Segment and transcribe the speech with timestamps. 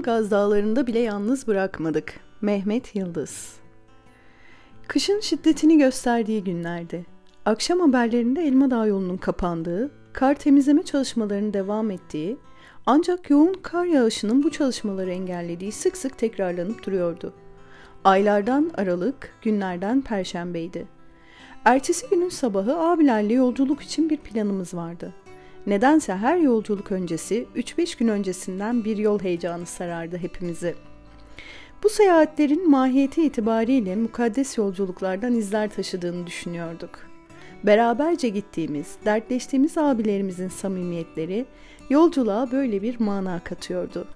[0.00, 2.20] Ilgaz dağlarında bile yalnız bırakmadık.
[2.40, 3.52] Mehmet Yıldız
[4.88, 7.04] Kışın şiddetini gösterdiği günlerde,
[7.44, 12.36] akşam haberlerinde Elma Dağ yolunun kapandığı, kar temizleme çalışmalarının devam ettiği,
[12.86, 17.32] ancak yoğun kar yağışının bu çalışmaları engellediği sık sık tekrarlanıp duruyordu.
[18.04, 20.86] Aylardan Aralık, günlerden Perşembeydi.
[21.64, 25.12] Ertesi günün sabahı abilerle yolculuk için bir planımız vardı.
[25.66, 30.74] Nedense her yolculuk öncesi 3-5 gün öncesinden bir yol heyecanı sarardı hepimizi.
[31.82, 36.90] Bu seyahatlerin mahiyeti itibariyle mukaddes yolculuklardan izler taşıdığını düşünüyorduk.
[37.64, 41.46] Beraberce gittiğimiz, dertleştiğimiz abilerimizin samimiyetleri
[41.90, 44.08] yolculuğa böyle bir mana katıyordu.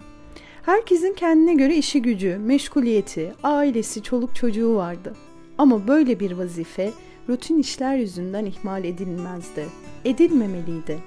[0.63, 5.15] Herkesin kendine göre işi gücü, meşguliyeti, ailesi, çoluk çocuğu vardı.
[5.59, 6.91] Ama böyle bir vazife
[7.29, 9.67] rutin işler yüzünden ihmal edilmezdi.
[10.05, 10.99] Edilmemeliydi.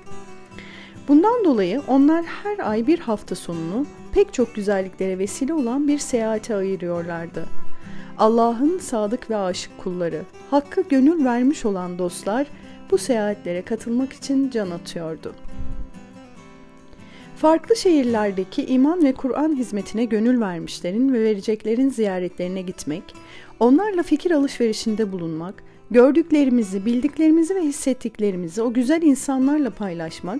[1.07, 6.55] Bundan dolayı onlar her ay bir hafta sonunu pek çok güzelliklere vesile olan bir seyahate
[6.55, 7.45] ayırıyorlardı.
[8.17, 12.47] Allah'ın sadık ve aşık kulları, hakkı gönül vermiş olan dostlar
[12.91, 15.33] bu seyahatlere katılmak için can atıyordu.
[17.35, 23.03] Farklı şehirlerdeki iman ve Kur'an hizmetine gönül vermişlerin ve vereceklerin ziyaretlerine gitmek,
[23.59, 30.39] onlarla fikir alışverişinde bulunmak, gördüklerimizi, bildiklerimizi ve hissettiklerimizi o güzel insanlarla paylaşmak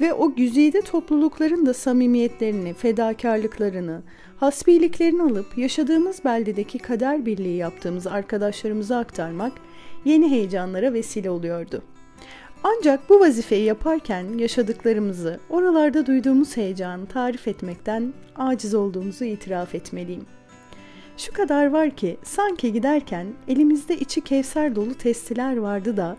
[0.00, 4.02] ve o güzide toplulukların da samimiyetlerini, fedakarlıklarını,
[4.36, 9.52] hasbiliklerini alıp yaşadığımız beldedeki kader birliği yaptığımız arkadaşlarımıza aktarmak
[10.04, 11.82] yeni heyecanlara vesile oluyordu.
[12.64, 20.26] Ancak bu vazifeyi yaparken yaşadıklarımızı, oralarda duyduğumuz heyecanı tarif etmekten aciz olduğumuzu itiraf etmeliyim.
[21.20, 26.16] Şu kadar var ki sanki giderken elimizde içi kevser dolu testiler vardı da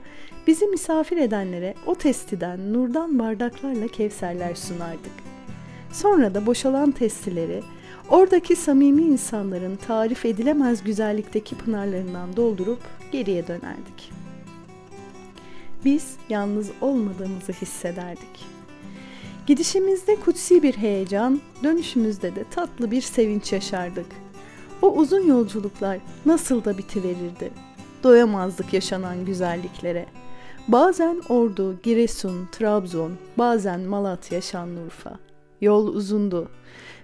[0.47, 5.11] Bizi misafir edenlere o testiden nurdan bardaklarla kevserler sunardık.
[5.91, 7.63] Sonra da boşalan testileri
[8.09, 12.79] oradaki samimi insanların tarif edilemez güzellikteki pınarlarından doldurup
[13.11, 14.11] geriye dönerdik.
[15.85, 18.45] Biz yalnız olmadığımızı hissederdik.
[19.47, 24.05] Gidişimizde kutsi bir heyecan, dönüşümüzde de tatlı bir sevinç yaşardık.
[24.81, 27.51] O uzun yolculuklar nasıl da bitiverirdi.
[28.03, 30.21] Doyamazdık yaşanan güzelliklere.''
[30.67, 35.19] Bazen Ordu, Giresun, Trabzon, bazen Malatya, Şanlıurfa.
[35.61, 36.49] Yol uzundu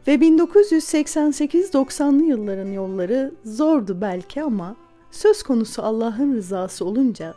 [0.08, 4.76] ve 1988-90'lı yılların yolları zordu belki ama
[5.12, 7.34] söz konusu Allah'ın rızası olunca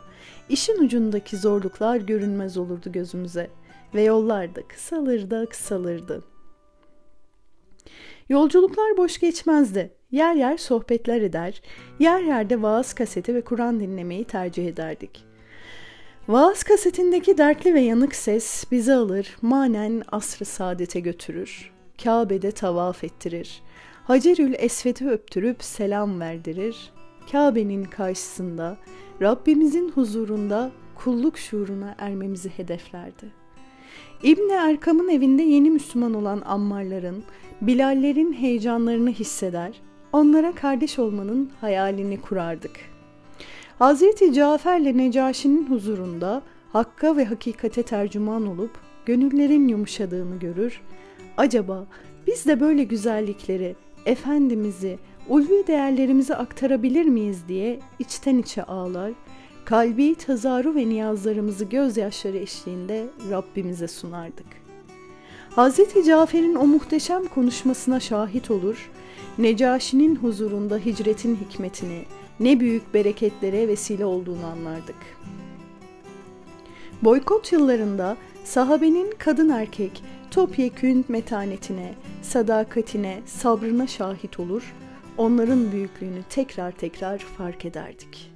[0.49, 3.49] işin ucundaki zorluklar görünmez olurdu gözümüze
[3.93, 6.23] ve yollar da kısalırdı kısalırdı.
[8.29, 9.93] Yolculuklar boş geçmezdi.
[10.11, 11.61] Yer yer sohbetler eder,
[11.99, 15.31] yer yerde vaaz kaseti ve Kur'an dinlemeyi tercih ederdik.''
[16.27, 21.71] Vaaz kasetindeki dertli ve yanık ses bizi alır, manen asrı saadete götürür.
[22.03, 23.61] Kabe'de tavaf ettirir.
[24.03, 26.91] Hacerül Esved'i öptürüp selam verdirir.
[27.31, 28.77] Kabe'nin karşısında,
[29.21, 33.25] Rabbimizin huzurunda kulluk şuuruna ermemizi hedeflerdi.
[34.23, 37.23] İbni Erkam'ın evinde yeni Müslüman olan ammarların,
[37.61, 39.71] Bilallerin heyecanlarını hisseder,
[40.13, 42.91] onlara kardeş olmanın hayalini kurardık.''
[43.81, 46.41] Hazreti Cafer'le Necaşi'nin huzurunda
[46.73, 48.71] hakka ve hakikate tercüman olup
[49.05, 50.81] gönüllerin yumuşadığını görür.
[51.37, 51.85] Acaba
[52.27, 54.99] biz de böyle güzellikleri, Efendimiz'i,
[55.29, 59.11] ulvi değerlerimizi aktarabilir miyiz diye içten içe ağlar,
[59.65, 64.47] kalbi tazaru ve niyazlarımızı gözyaşları eşliğinde Rabbimize sunardık.
[65.49, 68.89] Hazreti Cafer'in o muhteşem konuşmasına şahit olur,
[69.37, 72.05] Necaşi'nin huzurunda hicretin hikmetini,
[72.39, 74.95] ne büyük bereketlere vesile olduğunu anlardık.
[77.01, 84.73] Boykot yıllarında sahabenin kadın erkek topyekün metanetine, sadakatine, sabrına şahit olur,
[85.17, 88.31] onların büyüklüğünü tekrar tekrar fark ederdik.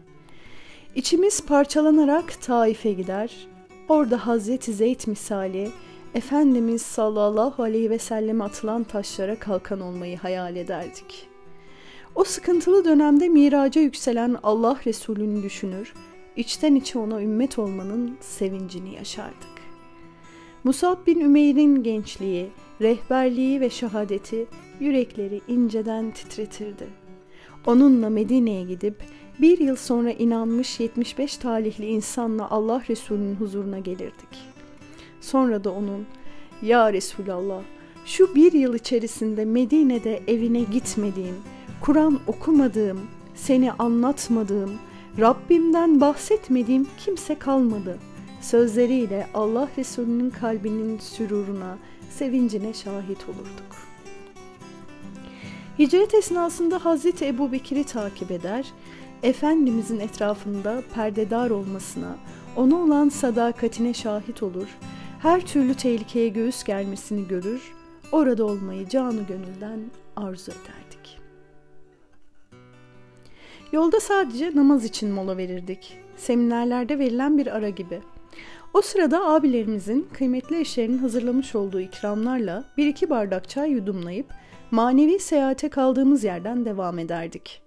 [0.95, 3.47] İçimiz parçalanarak Taif'e gider,
[3.89, 5.69] orada Hazreti Zeyd misali
[6.15, 11.35] Efendimiz sallallahu aleyhi ve selleme atılan taşlara kalkan olmayı hayal ederdik.''
[12.15, 15.93] O sıkıntılı dönemde miraca yükselen Allah Resulü'nü düşünür,
[16.35, 19.55] içten içe ona ümmet olmanın sevincini yaşardık.
[20.63, 22.49] Musab bin Ümeyr'in gençliği,
[22.81, 24.47] rehberliği ve şehadeti
[24.79, 26.87] yürekleri inceden titretirdi.
[27.65, 29.03] Onunla Medine'ye gidip
[29.41, 34.54] bir yıl sonra inanmış 75 talihli insanla Allah Resulü'nün huzuruna gelirdik.
[35.25, 36.05] Sonra da onun,
[36.61, 37.61] Ya Resulallah,
[38.05, 41.35] şu bir yıl içerisinde Medine'de evine gitmediğim,
[41.81, 42.99] Kur'an okumadığım,
[43.35, 44.71] seni anlatmadığım,
[45.19, 47.97] Rabbimden bahsetmediğim kimse kalmadı.
[48.41, 51.77] Sözleriyle Allah Resulü'nün kalbinin süruruna,
[52.09, 53.75] sevincine şahit olurduk.
[55.79, 58.65] Hicret esnasında Hazreti Ebu Bekir'i takip eder,
[59.23, 62.15] Efendimizin etrafında perdedar olmasına,
[62.55, 64.67] ona olan sadakatine şahit olur,
[65.25, 67.73] her türlü tehlikeye göğüs germesini görür,
[68.11, 69.79] orada olmayı canı gönülden
[70.15, 71.19] arzu ederdik.
[73.71, 75.97] Yolda sadece namaz için mola verirdik.
[76.17, 78.01] Seminerlerde verilen bir ara gibi.
[78.73, 84.33] O sırada abilerimizin kıymetli eşlerinin hazırlamış olduğu ikramlarla bir iki bardak çay yudumlayıp
[84.71, 87.64] manevi seyahate kaldığımız yerden devam ederdik.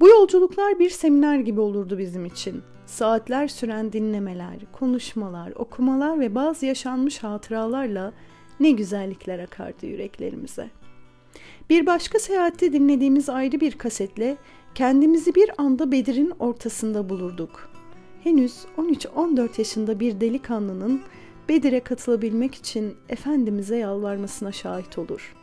[0.00, 2.62] Bu yolculuklar bir seminer gibi olurdu bizim için.
[2.86, 8.12] Saatler süren dinlemeler, konuşmalar, okumalar ve bazı yaşanmış hatıralarla
[8.60, 10.70] ne güzellikler akardı yüreklerimize.
[11.70, 14.36] Bir başka seyahatte dinlediğimiz ayrı bir kasetle
[14.74, 17.70] kendimizi bir anda Bedir'in ortasında bulurduk.
[18.22, 21.00] Henüz 13-14 yaşında bir delikanlının
[21.48, 25.34] Bedir'e katılabilmek için Efendimiz'e yalvarmasına şahit olur.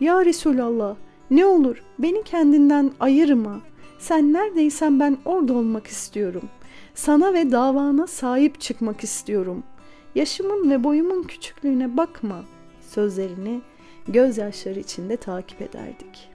[0.00, 0.96] Ya Resulallah
[1.30, 3.60] ne olur beni kendinden ayırma.
[4.02, 6.42] Sen neredeysen ben orada olmak istiyorum.
[6.94, 9.62] Sana ve davana sahip çıkmak istiyorum.
[10.14, 12.44] Yaşımın ve boyumun küçüklüğüne bakma.
[12.88, 13.60] Sözlerini
[14.08, 16.28] gözyaşları içinde takip ederdik.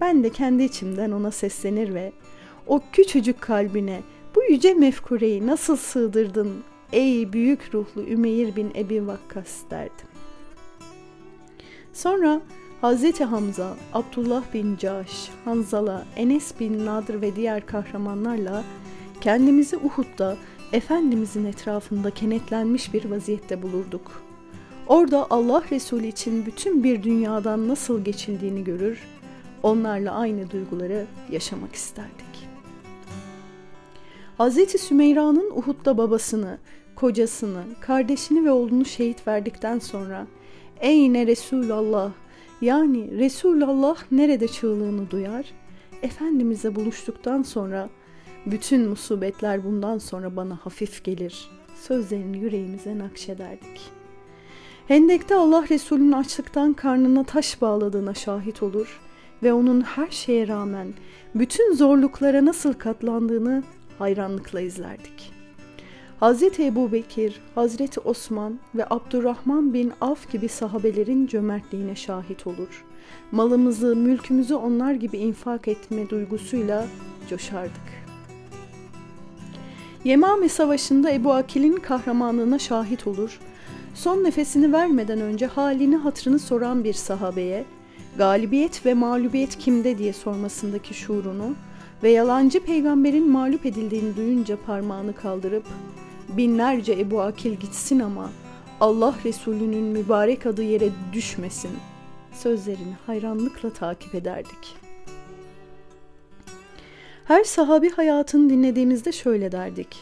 [0.00, 2.12] Ben de kendi içimden ona seslenir ve
[2.66, 4.00] o küçücük kalbine
[4.34, 10.08] bu yüce mefkureyi nasıl sığdırdın ey büyük ruhlu Ümeyr bin Ebi Vakkas derdim.
[11.92, 12.40] Sonra
[12.84, 18.64] Hazreti Hamza, Abdullah bin Caş, Hanzala, Enes bin Nadr ve diğer kahramanlarla
[19.20, 20.36] kendimizi Uhud'da
[20.72, 24.22] Efendimizin etrafında kenetlenmiş bir vaziyette bulurduk.
[24.86, 28.98] Orada Allah Resulü için bütün bir dünyadan nasıl geçildiğini görür,
[29.62, 32.48] onlarla aynı duyguları yaşamak isterdik.
[34.38, 36.58] Hazreti Sümeyra'nın Uhud'da babasını,
[36.96, 40.26] kocasını, kardeşini ve oğlunu şehit verdikten sonra
[40.80, 42.10] ''Ey ne Resulallah
[42.60, 45.46] yani Resulullah nerede çığlığını duyar?
[46.02, 47.88] Efendimizle buluştuktan sonra
[48.46, 51.48] bütün musibetler bundan sonra bana hafif gelir.
[51.74, 53.80] Sözlerini yüreğimize nakşederdik.
[54.88, 59.00] Hendek'te Allah Resulü'nün açlıktan karnına taş bağladığına şahit olur
[59.42, 60.94] ve onun her şeye rağmen
[61.34, 63.62] bütün zorluklara nasıl katlandığını
[63.98, 65.33] hayranlıkla izlerdik.
[66.24, 72.84] Hazreti Ebu Bekir, Hazreti Osman ve Abdurrahman bin Af gibi sahabelerin cömertliğine şahit olur.
[73.32, 76.86] Malımızı, mülkümüzü onlar gibi infak etme duygusuyla
[77.30, 78.06] coşardık.
[80.04, 83.40] Yemame Savaşı'nda Ebu Akil'in kahramanlığına şahit olur.
[83.94, 87.64] Son nefesini vermeden önce halini hatırını soran bir sahabeye,
[88.18, 91.54] galibiyet ve mağlubiyet kimde diye sormasındaki şuurunu
[92.02, 95.64] ve yalancı peygamberin mağlup edildiğini duyunca parmağını kaldırıp
[96.28, 98.30] binlerce Ebu Akil gitsin ama
[98.80, 101.70] Allah Resulü'nün mübarek adı yere düşmesin
[102.32, 104.76] sözlerini hayranlıkla takip ederdik.
[107.24, 109.96] Her sahabi hayatını dinlediğimizde şöyle derdik.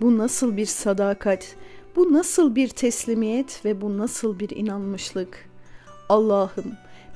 [0.00, 1.56] Bu nasıl bir sadakat,
[1.96, 5.50] bu nasıl bir teslimiyet ve bu nasıl bir inanmışlık.
[6.08, 6.72] Allah'ım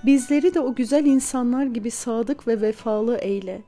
[0.06, 3.62] bizleri de o güzel insanlar gibi sadık ve vefalı eyle.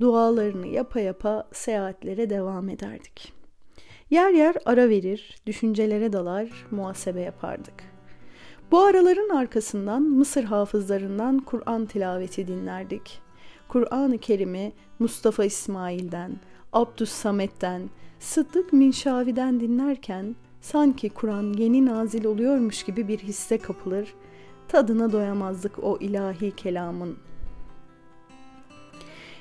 [0.00, 3.39] Dualarını yapa yapa seyahatlere devam ederdik.''
[4.10, 7.74] Yer yer ara verir, düşüncelere dalar, muhasebe yapardık.
[8.70, 13.20] Bu araların arkasından Mısır hafızlarından Kur'an tilaveti dinlerdik.
[13.68, 16.40] Kur'an-ı Kerim'i Mustafa İsmail'den,
[16.72, 24.14] Abdus Samet'ten, Sıddık Minşavi'den dinlerken sanki Kur'an yeni nazil oluyormuş gibi bir hisse kapılır,
[24.68, 27.16] tadına doyamazdık o ilahi kelamın.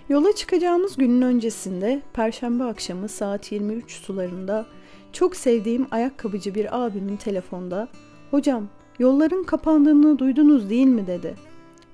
[0.09, 4.65] Yola çıkacağımız günün öncesinde Perşembe akşamı saat 23 sularında
[5.13, 7.87] çok sevdiğim ayakkabıcı bir abimin telefonda
[8.31, 8.67] ''Hocam
[8.99, 11.35] yolların kapandığını duydunuz değil mi?'' dedi.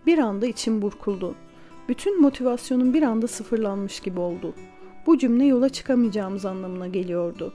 [0.05, 1.36] Bir anda içim burkuldu.
[1.89, 4.53] Bütün motivasyonum bir anda sıfırlanmış gibi oldu.
[5.05, 7.53] Bu cümle yola çıkamayacağımız anlamına geliyordu.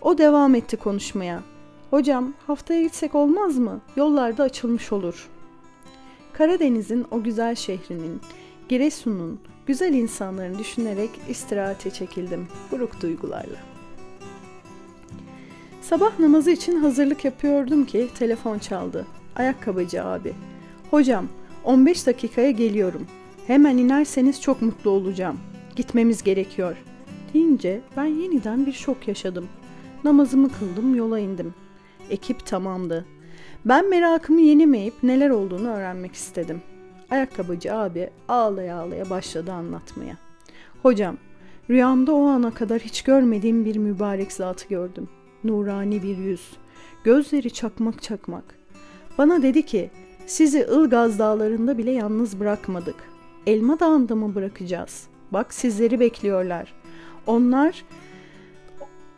[0.00, 1.42] O devam etti konuşmaya.
[1.90, 3.80] Hocam haftaya gitsek olmaz mı?
[3.96, 5.28] Yollarda açılmış olur.
[6.32, 8.20] Karadeniz'in o güzel şehrinin,
[8.70, 13.56] Giresun'un, güzel insanlarını düşünerek istirahate çekildim buruk duygularla.
[15.80, 19.06] Sabah namazı için hazırlık yapıyordum ki telefon çaldı.
[19.36, 20.32] Ayakkabıcı abi.
[20.90, 21.28] Hocam
[21.64, 23.06] 15 dakikaya geliyorum.
[23.46, 25.40] Hemen inerseniz çok mutlu olacağım.
[25.76, 26.76] Gitmemiz gerekiyor.
[27.34, 29.48] Deyince ben yeniden bir şok yaşadım.
[30.04, 31.54] Namazımı kıldım yola indim.
[32.10, 33.06] Ekip tamamdı.
[33.64, 36.62] Ben merakımı yenemeyip neler olduğunu öğrenmek istedim.
[37.10, 40.16] Ayakkabıcı abi ağlaya ağlaya başladı anlatmaya.
[40.82, 41.16] Hocam,
[41.70, 45.08] rüyamda o ana kadar hiç görmediğim bir mübarek zatı gördüm.
[45.44, 46.50] Nurani bir yüz,
[47.04, 48.44] gözleri çakmak çakmak.
[49.18, 49.90] Bana dedi ki,
[50.30, 52.94] Sizi Ilgaz dağlarında bile yalnız bırakmadık.
[53.46, 55.06] Elma dağında mı bırakacağız?
[55.30, 56.72] Bak sizleri bekliyorlar.
[57.26, 57.84] Onlar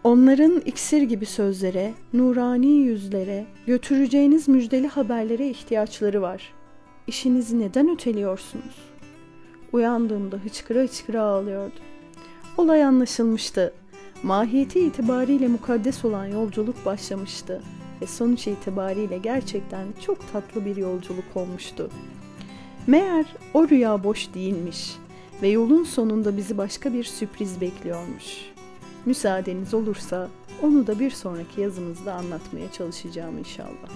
[0.04, 6.52] Onların iksir gibi sözlere, nurani yüzlere, götüreceğiniz müjdeli haberlere ihtiyaçları var.
[7.06, 8.76] İşinizi neden öteliyorsunuz?
[9.72, 11.74] Uyandığımda hıçkıra hıçkıra ağlıyordu.
[12.58, 13.74] Olay anlaşılmıştı.
[14.22, 17.62] Mahiyeti itibariyle mukaddes olan yolculuk başlamıştı
[18.02, 21.90] ve sonuç itibariyle gerçekten çok tatlı bir yolculuk olmuştu.
[22.86, 24.96] Meğer o rüya boş değilmiş
[25.42, 28.52] ve yolun sonunda bizi başka bir sürpriz bekliyormuş.''
[29.06, 30.28] Müsaadeniz olursa
[30.62, 33.88] onu da bir sonraki yazımızda anlatmaya çalışacağım inşallah.